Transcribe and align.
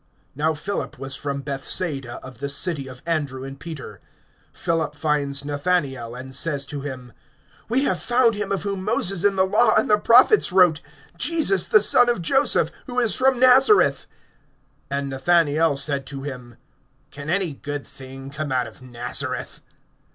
(44)Now 0.35 0.57
Philip 0.57 0.97
was 0.97 1.15
from 1.15 1.41
Bethsaida, 1.43 2.13
of 2.23 2.39
the 2.39 2.49
city 2.49 2.87
of 2.87 3.03
Andrew 3.05 3.43
and 3.43 3.59
Peter. 3.59 4.01
(45)Philip 4.51 4.95
finds 4.95 5.45
Nathanael, 5.45 6.15
and 6.15 6.33
says 6.33 6.65
to 6.65 6.81
him: 6.81 7.13
We 7.69 7.83
have 7.83 8.01
found 8.01 8.33
him 8.33 8.51
of 8.51 8.63
whom 8.63 8.81
Moses, 8.83 9.23
in 9.23 9.35
the 9.35 9.45
law, 9.45 9.75
and 9.77 9.91
the 9.91 9.99
prophets 9.99 10.51
wrote, 10.51 10.81
Jesus 11.19 11.67
the 11.67 11.81
son 11.81 12.09
of 12.09 12.19
Joseph, 12.19 12.71
who 12.87 12.97
is 12.97 13.13
from 13.13 13.39
Nazareth. 13.39 14.07
(46)And 14.89 15.07
Nathanael 15.09 15.75
said 15.77 16.07
to 16.07 16.23
him: 16.23 16.57
Can 17.11 17.29
any 17.29 17.53
good 17.53 17.85
thing 17.85 18.31
come 18.31 18.51
out 18.51 18.65
of 18.65 18.81
Nazareth? 18.81 19.61